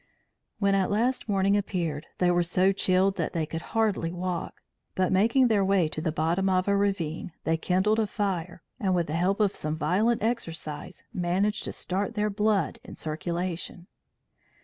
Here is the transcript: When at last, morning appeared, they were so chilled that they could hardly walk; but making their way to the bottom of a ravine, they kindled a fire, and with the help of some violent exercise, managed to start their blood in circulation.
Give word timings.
When 0.57 0.73
at 0.73 0.89
last, 0.89 1.29
morning 1.29 1.55
appeared, 1.55 2.07
they 2.17 2.31
were 2.31 2.41
so 2.41 2.71
chilled 2.71 3.17
that 3.17 3.33
they 3.33 3.45
could 3.45 3.61
hardly 3.61 4.11
walk; 4.11 4.55
but 4.95 5.11
making 5.11 5.47
their 5.47 5.63
way 5.63 5.87
to 5.89 6.01
the 6.01 6.11
bottom 6.11 6.49
of 6.49 6.67
a 6.67 6.75
ravine, 6.75 7.33
they 7.43 7.55
kindled 7.55 7.99
a 7.99 8.07
fire, 8.07 8.63
and 8.79 8.95
with 8.95 9.05
the 9.05 9.13
help 9.13 9.39
of 9.39 9.55
some 9.55 9.75
violent 9.77 10.23
exercise, 10.23 11.03
managed 11.13 11.65
to 11.65 11.71
start 11.73 12.15
their 12.15 12.31
blood 12.31 12.79
in 12.83 12.95
circulation. 12.95 13.85